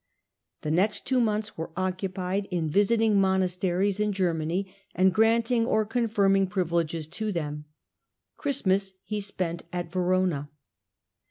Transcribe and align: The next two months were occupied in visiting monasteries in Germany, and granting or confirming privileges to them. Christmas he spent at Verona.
The 0.61 0.71
next 0.71 1.05
two 1.05 1.19
months 1.21 1.59
were 1.59 1.69
occupied 1.77 2.47
in 2.49 2.71
visiting 2.71 3.21
monasteries 3.21 3.99
in 3.99 4.13
Germany, 4.13 4.73
and 4.95 5.13
granting 5.13 5.67
or 5.67 5.85
confirming 5.85 6.47
privileges 6.47 7.05
to 7.09 7.31
them. 7.31 7.65
Christmas 8.35 8.93
he 9.03 9.21
spent 9.21 9.61
at 9.71 9.91
Verona. 9.91 10.49